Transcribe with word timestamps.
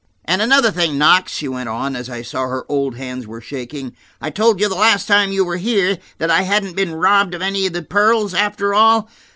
"And 0.25 0.41
another 0.41 0.71
thing, 0.71 0.97
Knox," 0.97 1.31
she 1.31 1.47
went 1.47 1.69
on, 1.69 1.95
and 1.95 2.09
I 2.09 2.23
saw 2.23 2.47
her 2.47 2.65
old 2.67 2.95
hands 2.95 3.27
were 3.27 3.39
shaking. 3.39 3.95
"I 4.19 4.31
told 4.31 4.59
you 4.59 4.67
the 4.67 4.73
last 4.73 5.07
time 5.07 5.31
you 5.31 5.45
were 5.45 5.57
here 5.57 5.99
that 6.17 6.31
I 6.31 6.41
hadn't 6.41 6.75
been 6.75 6.95
robbed 6.95 7.35
of 7.35 7.43
any 7.43 7.67
of 7.67 7.73
the 7.73 7.83
pearls, 7.83 8.33
after 8.33 8.73
all. 8.73 9.07